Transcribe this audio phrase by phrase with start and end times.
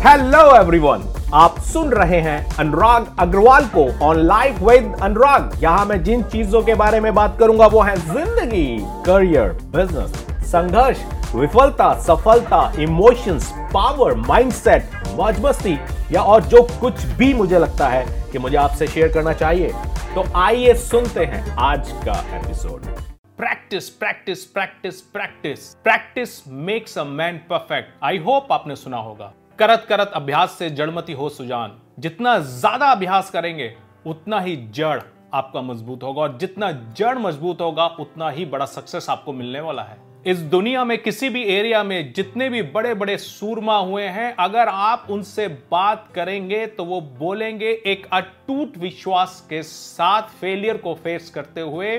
[0.00, 1.02] Hello everyone
[1.34, 6.62] आप सुन रहे हैं अनुराग अग्रवाल को ऑन लाइफ विद अनुराग। यहाँ मैं जिन चीज़ों
[6.62, 10.12] के बारे में बात करूँगा, वो है ज़िंदगी करियर बिज़नेस
[10.50, 11.02] संघर्ष,
[11.34, 15.78] विफलता, सफलता इमोशंस पावर माइंडसेट मौज मस्ती
[16.12, 19.72] या और जो कुछ भी मुझे लगता है कि मुझे आपसे शेयर करना चाहिए।
[20.14, 22.86] तो आइए सुनते हैं आज का episode
[23.38, 29.84] practice practice practice practice practice makes a man perfect I hope आपने सुना होगा। करत
[29.88, 33.72] करत अभ्यास से जड़मती हो सुजान। जितना ज़्यादा अभ्यास करेंगे,
[34.06, 35.00] उतना ही जड़
[35.34, 39.82] आपका मज़बूत होगा और जितना जड़ मज़बूत होगा, उतना ही बड़ा सक्सेस आपको मिलने वाला
[39.82, 44.34] है। इस दुनिया में किसी भी एरिया में जितने भी बड़े बड़े सूरमा हुए हैं,
[44.36, 50.94] अगर आप उनसे बात करेंगे तो वो बोलेंगे एक अटूट विश्वास के साथ फेलियर को
[50.94, 51.96] फेस करते हुए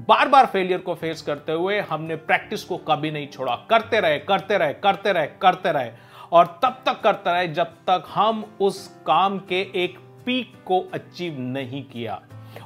[0.00, 4.18] बार बार फेलियर को फेस करते हुए हमने प्रैक्टिस को कभी नहीं छोड़ा। करते रहे
[4.20, 5.90] करते रहे करते रहे करते रहे।
[6.32, 11.38] और तब तक करता रहे जब तक हम उस काम के एक पीक को अचीव
[11.40, 12.20] नहीं किया।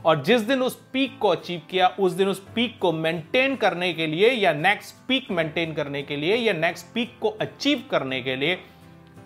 [0.04, 3.92] और जिस दिन उस पीक को अचीव किया, उस दिन उस पीक को मेंटेन करने
[3.94, 8.20] के लिए या नेक्स्ट पीक मेंटेन करने के लिए या नेक्स्ट पीक को अचीव करने
[8.22, 8.58] के लिए,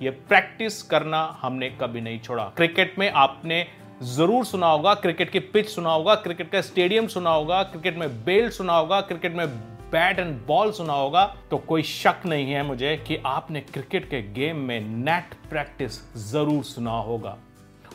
[0.00, 3.66] ये प्रैक्टिस करना हमने कभी नहीं छोड़ा। क्रिकेट में आपने
[4.02, 8.24] ज़रूर सुना होगा क्रिकेट की पिच सुना होगा क्रिकेट का स्टेडियम सुना होगा क्रिकेट में
[8.24, 9.46] बेल सुना होगा क्रिकेट में
[9.92, 14.20] बैट एंड बॉल सुना होगा तो कोई शक नहीं है मुझे कि आपने क्रिकेट के
[14.32, 17.36] गेम में नेट प्रैक्टिस ज़रूर सुना होगा।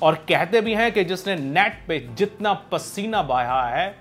[0.02, 3.96] और कहते भी हैं कि जिसने नेट पे जितना पसीना बहाया है,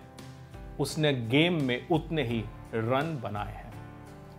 [0.80, 2.42] उसने गेम में उतने ही
[2.74, 3.72] रन बनाए हैं।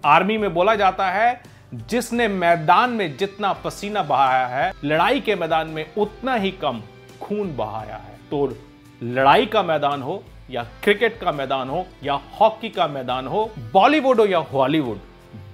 [0.03, 1.41] आर्मी में बोला जाता है,
[1.73, 6.81] जिसने मैदान में जितना पसीना बहाया है, लड़ाई के मैदान में उतना ही कम
[7.21, 8.45] खून बहाया है। तो
[9.03, 14.19] लड़ाई का मैदान हो या क्रिकेट का मैदान हो या हॉकी का मैदान हो, बॉलीवुड
[14.19, 14.97] हो या हॉलीवुड,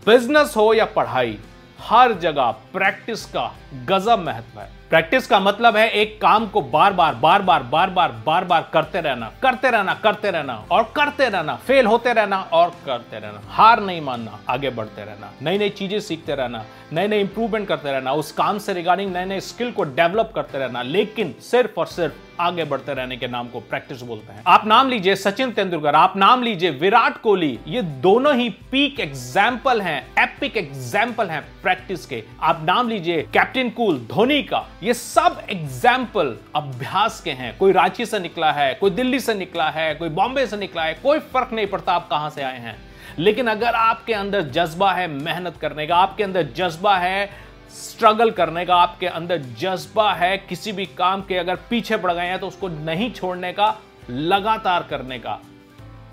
[0.06, 1.38] बिज़नेस हो या पढ़ाई,
[1.80, 3.52] हर जगह प्रैक्टिस का
[3.88, 7.90] गजब महत्व है। प्रैक्टिस का मतलब है एक काम को बार बार बार बार बार
[7.90, 12.40] बार बार बार करते रहना करते रहना करते रहना, और करते रहना फेल होते रहना,
[12.42, 16.64] और करते रहना, हार नहीं मानना, आगे बढ़ते रहना नई नई चीज़ें सीखते रहना
[16.94, 20.58] नए नए इंप्रूवमेंट करते रहना, उस काम से रिगार्डिंग नए नए स्किल को डेवलप करते
[20.58, 24.66] रहना, लेकिन सिर्फ़ और सिर्फ़ आगे बढ़ते रहने के नाम को प्रैक्टिस बोलते हैं। आप
[24.68, 30.02] नाम लीजिए सचिन तेंदुलकर, आप नाम लीजिए विराट कोहली, ये दोनों ही पीक एग्ज़ाम्पल हैं
[30.20, 36.36] एपिक एग्ज़ाम्पल हैं प्रैक्टिस के। आप नाम लीजिए कैप्टन कूल धोनी का, ये सब एग्ज़ाम्पल
[36.56, 40.46] अभ्यास के हैं। कोई रांची से निकला है, कोई दिल्ली से निकला है, कोई बॉम्बे
[40.48, 42.78] से निकला है, कोई फ़र्क नहीं पड़ता आप कहाँ से आए हैं।
[43.20, 47.30] लेकिन अगर आपके अंदर जज्बा है मेहनत करने का, आपके अंदर जज्बा है
[47.70, 52.26] स्ट्रगल करने का आपके अंदर जज्बा है, किसी भी काम के अगर पीछे पड़ गए
[52.26, 53.76] हैं तो उसको नहीं छोड़ने का,
[54.10, 55.40] लगातार करने का।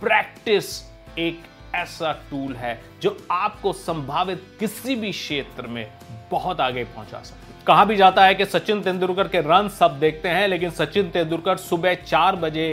[0.01, 0.83] प्रैक्टिस
[1.19, 1.43] एक
[1.75, 5.87] ऐसा टूल है जो आपको संभावित किसी भी क्षेत्र में
[6.31, 10.29] बहुत आगे पहुँचा सकता कहा भी जाता है कि सचिन तेंदुलकर के रन सब देखते
[10.29, 12.67] हैं, लेकिन सचिन तेंदुलकर सुबह चार बजे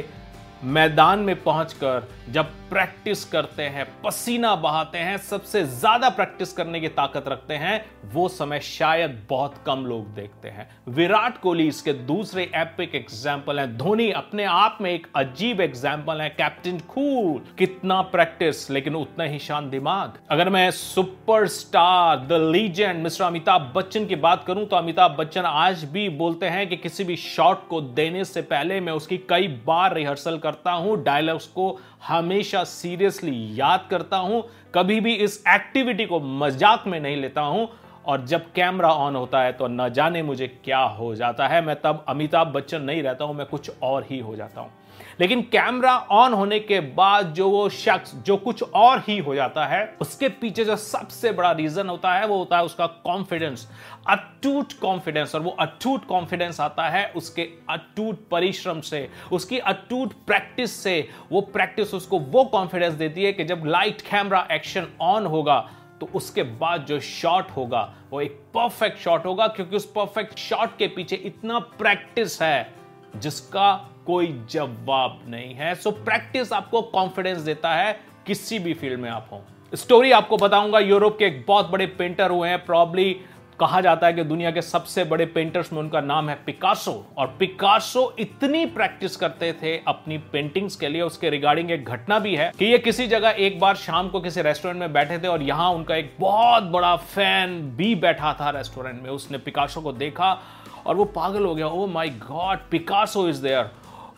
[0.66, 6.88] मैदान में पहुंचकर जब प्रैक्टिस करते हैं, पसीना बहाते हैं, सबसे ज़्यादा प्रैक्टिस करने की
[6.90, 12.44] ताकत रखते हैं, वो समय शायद बहुत कम लोग देखते हैं। विराट कोहली इसके दूसरे
[12.56, 18.70] एपिक एग्ज़ाम्पल हैं। धोनी अपने आप में एक अजीब एग्ज़ाम्पल है। कैप्टन कूल कितना प्रैक्टिस
[18.72, 24.44] लेकिन उतना ही शान दिमाग। अगर मैं superstar the legend mister Amitabh Bachchan की बात
[24.48, 28.42] करूँ तो अमिताभ बच्चन आज भी बोलते हैं कि किसी भी शॉट को देने से
[28.44, 31.78] पहले मैं उसकी कई बार रिहर्सल करता हूँ डायलॉग्स को
[32.08, 34.44] हमेशा सीरियसली याद करता हूँ,
[34.76, 37.68] कभी भी इस एक्टिविटी को मज़ाक में नहीं लेता हूँ।
[38.06, 41.76] और जब कैमरा ऑन होता है तो न जाने मुझे क्या हो जाता है। मैं
[41.82, 44.72] तब अमिताभ बच्चन नहीं रहता हूँ, मैं कुछ और ही हो जाता हूँ।
[45.20, 49.66] लेकिन कैमरा ऑन होने के बाद जो वो शख्स, जो कुछ और ही हो जाता
[49.66, 53.68] है, उसके पीछे जो सबसे बड़ा रीजन होता है, वो होता है उसका कॉन्फिडेंस
[54.10, 60.76] अटूट कॉन्फिडेंस और वो अटूट कॉन्फिडेंस आता है उसके अटूट परिश्रम से, उसकी अटूट प्रैक्टिस
[60.84, 65.58] से। वो प्रैक्टिस उसको वो कॉन्फिडेंस देती है कि जब लाइट कैमरा एक्शन ऑन होगा
[66.04, 67.82] तो उसके बाद जो शॉट होगा,
[68.12, 72.74] वो एक परफेक्ट शॉट होगा, क्योंकि उस परफेक्ट शॉट के पीछे इतना प्रैक्टिस है,
[73.16, 73.74] जिसका
[74.06, 77.94] कोई जवाब नहीं है। सो प्रैक्टिस आपको कॉन्फिडेंस देता है,
[78.28, 79.42] किसी भी फ़ील्ड में आप हो।
[79.74, 83.16] स्टोरी आपको बताऊँगा यूरोप के एक बहुत बड़े पेंटर हुए हैं प्रॉब्ली
[83.60, 87.28] कहा जाता है कि दुनिया के सबसे बड़े पेंटर्स में उनका नाम है पिकासो और
[87.40, 92.52] पिकासो इतनी प्रैक्टिस करते थे अपनी पेंटिंग्स के लिए, उसके रिगार्डिंग एक घटना भी है
[92.60, 95.70] कि ये किसी जगह एक बार शाम को किसी रेस्टोरेंट में बैठे थे और यहाँ
[95.70, 100.38] उनका एक बहुत बड़ा फ़ैन भी बैठा था रेस्टोरेंट में। उसने पिकासो को देखा
[100.86, 103.72] और वो पागल हो गया। ओ my god Picasso is there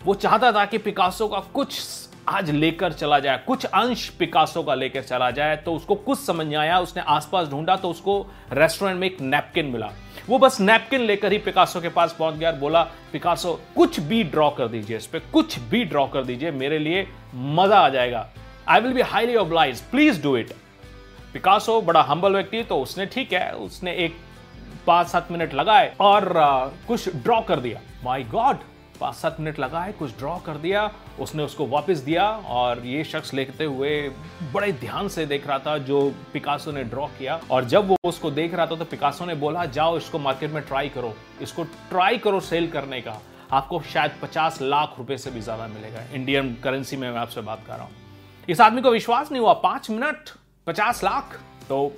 [0.06, 1.80] वो चाहता था कि पिकासो का कुछ
[2.30, 6.46] आज लेकर चला जाए कुछ अंश पिकासो का लेकर चला जाए तो उसको कुछ समझ
[6.46, 8.20] नहीं आया उसने आसपास ढूंढा तो उसको
[8.54, 9.92] रेस्टोरेंट में एक नैपकिन मिला।
[10.30, 14.24] वो बस नैपकिन लेकर ही पिकासो के पास पहुँच गया और बोला पिकासो कुछ भी
[14.24, 18.28] ड्रॉ कर दीजिए इस पर कुछ भी ड्रॉ कर दीजिए मेरे लिए मज़ा आ जाएगा।
[18.70, 20.54] I will be highly oblige please do it
[21.34, 24.16] Picasso बड़ा हम्बल व्यक्ति तो उसने ठीक है उसने एक
[24.88, 28.58] पाँच सात मिनट लगाए और uh, कुछ ड्रॉ कर दिया। माई गॉड
[28.96, 30.90] पाँच सात मिनट लगाए कुछ ड्रॉ कर दिया,
[31.20, 33.90] उसने उसको वापस दिया और ये शख्स लेते हुए
[34.54, 36.02] बड़े ध्यान से देख रहा था जो
[36.34, 39.66] पिकासो ने ड्रॉ किया। और जब वो उसको देख रहा था तो पिकासो ने बोला,
[39.68, 43.20] जाओ इसको मार्केट में ट्राई करो। इसको ट्राई करो सेल करने का।
[43.52, 47.64] आपको शायद पचास लाख रुपए से भी ज़्यादा मिलेगा। इंडियन करेंसी में मैं आपसे बात
[47.68, 47.94] कर रहा हूँ।
[48.50, 50.30] इस आदमी को विश्वास नहीं हुआ। पाँच मिनट,
[50.68, 51.40] पचास लाख।
[51.70, 51.92] तो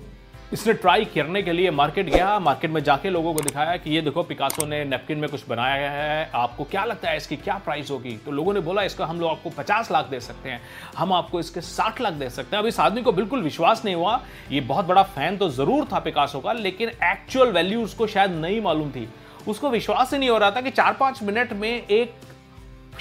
[0.53, 4.01] इसने ट्राई करने के लिए मार्केट गया, मार्केट में जाके लोगों को दिखाया कि ये
[4.01, 7.91] देखो पिकासो ने नेपकिन में कुछ बनाया है, आपको क्या लगता है इसकी क्या प्राइस
[7.91, 8.15] होगी?
[8.17, 10.61] तो लोगों ने बोला, इसका हम लोग आपको 50 लाख दे सकते हैं,
[10.97, 13.95] हम आपको इसके 60 लाख दे सकते हैं। अब इस आदमी को बिल्कुल विश्वास नहीं
[13.95, 14.19] हुआ,
[14.51, 18.61] ये बहुत बड़ा फ़ैन तो ज़रूर था पिकासो का, लेकिन एक्चुअल वैल्यू उसको शायद नहीं
[18.61, 19.07] मालूम थी।
[19.47, 22.15] उसको विश्वास ही नहीं हो रहा था कि चार पाँच मिनट में एक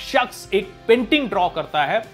[0.00, 2.04] शख्स, एक पेंटिंग ड्रॉ करता है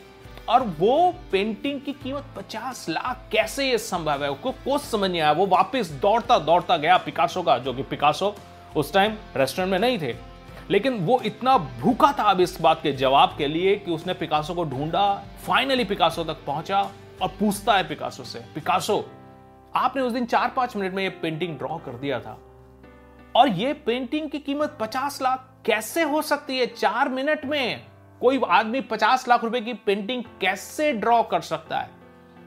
[0.48, 4.30] और वो पेंटिंग की कीमत 50 लाख, कैसे ये संभव है?
[4.30, 8.34] उसको कुछ समझ नहीं आया, वो वापस दौड़ता दौड़ता गया पिकासो का, जो कि पिकासो
[8.76, 10.16] उस टाइम रेस्टोरेंट में नहीं थे।
[10.70, 14.54] लेकिन वो इतना भूखा था अब इस बात के जवाब के लिए कि उसने पिकासो
[14.54, 16.82] को ढूंढा फाइनली पिकासो तक पहुँचा
[17.22, 19.10] और पूछता है पिकासो से पिकासो
[19.76, 22.38] आपने उस दिन चार पाँच मिनट में ये पेंटिंग ड्रॉ कर दिया था?
[23.36, 27.91] और ये पेंटिंग की कीमत पचास लाख, कैसे हो सकती है चार मिनट में?
[28.22, 31.88] कोई आदमी पचास लाख रुपए की पेंटिंग कैसे ड्रॉ कर सकता है?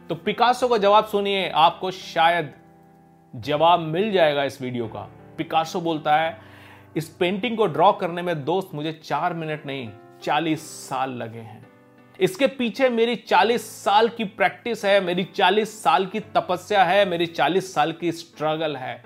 [0.09, 2.53] तो पिकासो का जवाब सुनिए, आपको शायद
[3.33, 4.99] जवाब मिल जाएगा इस वीडियो का।
[5.37, 6.37] पिकासो बोलता है,
[6.95, 9.89] इस पेंटिंग को ड्रॉ करने में दोस्त मुझे चार मिनट नहीं,
[10.23, 11.65] चालीस साल लगे हैं।
[12.19, 17.25] इसके पीछे मेरी चालीस साल की प्रैक्टिस है, मेरी चालीस साल की तपस्या है, मेरी
[17.25, 19.03] चालीस साल की स्ट्रगल है।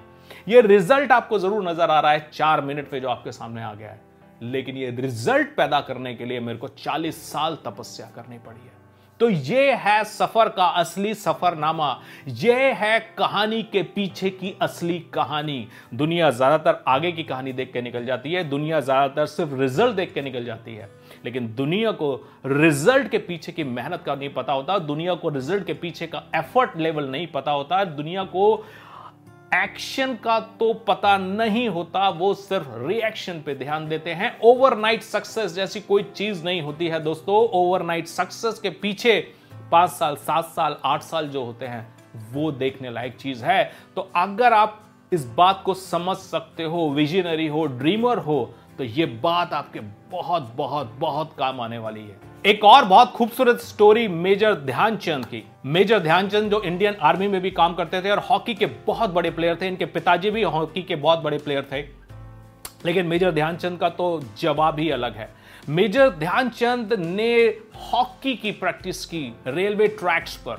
[0.48, 3.74] ये रिज़ल्ट आपको ज़रूर नज़र आ रहा है चार मिनट पे जो आपके सामने आ
[3.74, 4.09] गया है।
[4.44, 8.77] लेकिन ये रिज़ल्ट पैदा करने के लिए मेरे को 40 साल तपस्या करनी पड़ी है।
[9.19, 11.89] तो ये है सफ़र का असली सफरनामा।
[12.30, 17.81] ये है कहानी के पीछे की असली कहानी। दुनिया ज़्यादातर आगे की कहानी देख के
[17.81, 20.89] निकल जाती है, दुनिया ज़्यादातर सिर्फ़ रिज़ल्ट देख के निकल जाती है।
[21.25, 22.13] लेकिन दुनिया को
[22.45, 26.24] रिज़ल्ट के पीछे की मेहनत का नहीं पता होता, दुनिया को रिज़ल्ट के पीछे का
[26.36, 28.65] एफर्ट लेवल नहीं पता होता, दुनिया को
[29.54, 35.54] एक्शन का तो पता नहीं होता, वो सिर्फ़ रिएक्शन पे ध्यान देते हैं। ओवरनाइट सक्सेस
[35.54, 39.19] जैसी कोई चीज़ नहीं होती है दोस्तों। ओवरनाइट सक्सेस के पीछे
[39.72, 41.88] पाँच साल, सात साल, आठ साल जो होते हैं,
[42.31, 43.63] वो देखने लायक चीज़ है।
[43.96, 44.80] तो अगर आप
[45.12, 49.80] इस बात को समझ सकते हो विजनरी हो ड्रीमर हो तो ये बात आपके
[50.12, 55.44] बहुत बहुत बहुत काम आने वाली है। एक और बहुत खूबसूरत स्टोरी मेजर ध्यानचंद की।
[55.65, 59.31] मेजर ध्यानचंद जो इंडियन आर्मी में भी काम करते थे और हॉकी के बहुत बड़े
[59.31, 61.81] प्लेयर थे, इनके पिताजी भी हॉकी के बहुत बड़े प्लेयर थे।
[62.86, 65.30] लेकिन मेजर ध्यानचंद का तो जवाब ही अलग है।
[65.69, 67.36] मेजर ध्यानचंद ने
[67.94, 70.53] हॉकी की प्रैक्टिस की रेलवे ट्रैक्स पर।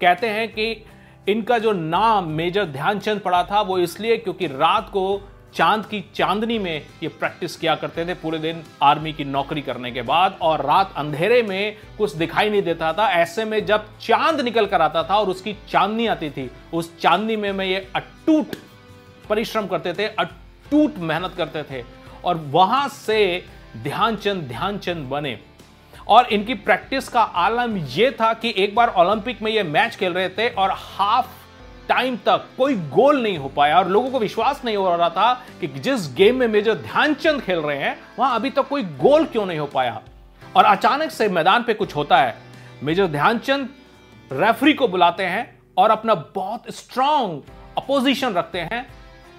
[0.00, 0.84] कहते हैं कि
[1.28, 6.58] इनका जो नाम मेजर ध्यानचंद पड़ा था, वो इसलिए क्योंकि रात को चाँद की चांदनी
[6.58, 10.64] में ये प्रैक्टिस किया करते थे। पूरे दिन आर्मी की नौकरी करने के बाद और
[10.66, 15.02] रात अंधेरे में कुछ दिखाई नहीं देता था। ऐसे में जब चाँद निकल कर आता
[15.02, 18.56] था और उसकी चांदनी आती थी, उस चांदनी में मैं ये अटूट
[19.28, 21.84] परिश्रम करते थे, अटूट मेहनत करते थे
[22.24, 23.44] और वहाँ से
[23.82, 25.38] ध्यानचंद ध्यानचंद बने।
[26.08, 30.12] और इनकी प्रैक्टिस का आलम यह था कि एक बार ओलंपिक में ये मैच खेल
[30.12, 31.39] रहे थे और हाफ़
[31.90, 35.32] टाइम तक कोई गोल नहीं हो पाया और लोगों को विश्वास नहीं हो रहा था
[35.60, 39.46] कि जिस गेम में मेजर ध्यानचंद खेल रहे हैं, वहाँ अभी तक कोई गोल क्यों
[39.46, 40.02] नहीं हो पाया?
[40.56, 42.36] और अचानक से मैदान पे कुछ होता है।
[42.82, 43.68] मेजर ध्यानचंद
[44.32, 47.40] रेफरी को बुलाते हैं और अपना बहुत स्ट्रांग
[47.78, 48.86] अपोजिशन रखते हैं।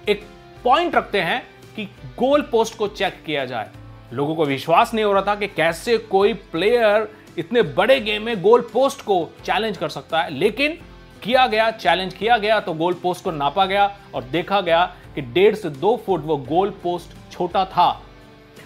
[0.08, 0.26] एक
[0.64, 1.42] पॉइंट रखते हैं
[1.76, 1.84] कि
[2.18, 3.70] गोल पोस्ट को चेक किया जाए।
[4.12, 8.42] लोगों को विश्वास नहीं हो रहा था कि कैसे कोई प्लेयर इतने बड़े गेम में
[8.42, 10.78] गोल पोस्ट को चैलेंज कर सकता है। लेकिन
[11.24, 15.20] किया गया चैलेंज किया गया तो गोल पोस्ट को नापा गया और देखा गया कि
[15.22, 18.02] डेढ़ से दो फुट वो गोल पोस्ट छोटा था।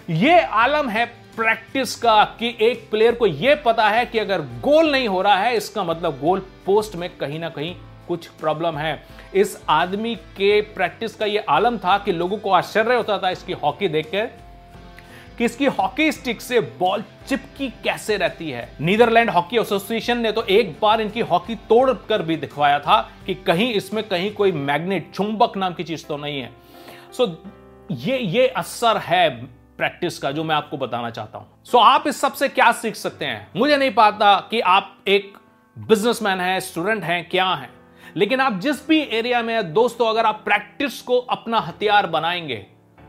[0.09, 4.91] यह आलम है प्रैक्टिस का कि एक प्लेयर को यह पता है कि अगर गोल
[4.91, 7.75] नहीं हो रहा है, इसका मतलब गोल पोस्ट में कहीं ना कहीं
[8.07, 9.03] कुछ प्रॉब्लम है।
[9.35, 13.53] इस आदमी के प्रैक्टिस का यह आलम था कि लोगों को आश्चर्य होता था इसकी
[13.53, 14.29] हॉकी देखकर।
[15.37, 18.69] कि इसकी हॉकी स्टिक से बॉल चिपकी कैसे रहती है?
[18.81, 23.33] नीदरलैंड हॉकी एसोसिएशन ने तो एक बार इनकी हॉकी तोड़ कर भी दिखवाया था कि
[23.33, 26.49] कहीं इसमें कहीं कोई मैग्नेट चुंबक नाम की चीज़ तो नहीं है।
[27.11, 27.43] सो
[27.91, 29.29] ये ये असर है
[29.77, 32.95] प्रैक्टिस का जो मैं आपको बताना चाहता हूँ। सो so, आप इस सबसे क्या सीख
[32.95, 33.47] सकते हैं?
[33.55, 35.37] मुझे नहीं पता कि आप एक
[35.79, 37.69] बिजनेसमैन हैं स्टूडेंट हैं क्या हैं।
[38.17, 42.65] लेकिन आप जिस भी एरिया में दोस्तों अगर आप प्रैक्टिस को अपना हथियार बनाएँगे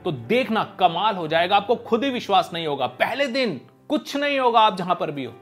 [0.08, 4.38] तो देखना कमाल हो जाएगा, आपको खुद ही विश्वास नहीं होगा। पहले दिन कुछ नहीं
[4.38, 5.32] होगा आप जहाँ पर भी हो।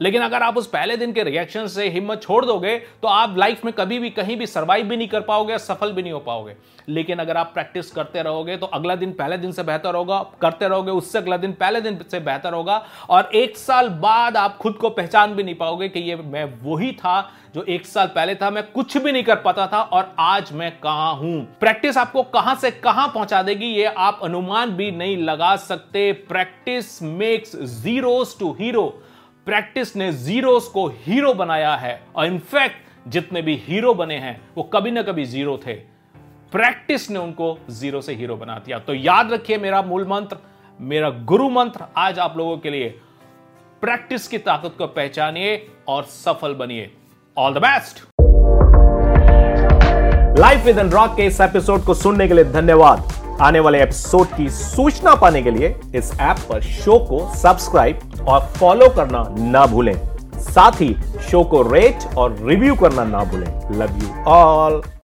[0.00, 3.64] लेकिन अगर आप उस पहले दिन के रिएक्शन से हिम्मत छोड़ दोगे तो आप लाइफ
[3.64, 6.54] में कभी भी, कहीं भी सर्वाइव भी नहीं कर पाओगे, सफल भी नहीं हो पाओगे।
[6.88, 10.68] लेकिन अगर आप प्रैक्टिस करते रहोगे तो अगला दिन पहले दिन से बेहतर होगा, करते
[10.68, 14.74] रहोगे, उससे अगला दिन पहले दिन से बेहतर होगा, और एक साल बाद आप खुद
[14.74, 17.20] को पहचान भी नहीं पाओगे कि ये मैं वही था
[17.54, 20.70] जो एक साल पहले था, मैं कुछ भी नहीं कर पाता था, और आज मैं
[20.80, 21.42] कहाँ हूँ?
[21.60, 27.02] प्रैक्टिस आपको कहाँ से कहाँ पहुँचा देगी, ये आप अनुमान भी नहीं लगा सकते। Practice
[27.02, 29.02] makes zeros to hero
[29.46, 34.62] practice ने जीरोस को हीरो बनाया है। और इनफैक्ट जितने भी हीरो बने हैं, वो
[34.62, 35.74] कभी ना कभी ज़ीरो थे।
[36.52, 40.36] प्रैक्टिस ने उनको ज़ीरो से हीरो बना दिया। तो याद रखिए मेरा मूल मंत्र,
[40.80, 42.88] मेरा गुरु मंत्र आज आप लोगों के लिए।
[43.82, 46.90] प्रैक्टिस की ताकत को पहचानिए और सफल बनिए।
[47.36, 48.04] All the best
[50.38, 54.26] life with N Rock के इस एपिसोड को सुनने के लिए धन्यवाद। आने वाले एपिसोड
[54.26, 59.66] की सूचना पाने के लिए इस ऐप पर शो को सब्सक्राइब और फॉलो करना ना
[59.66, 59.94] भूलें।
[60.36, 60.96] साथ ही
[61.30, 64.80] शो को रेट और रिव्यू करना ना भूलें। Love you all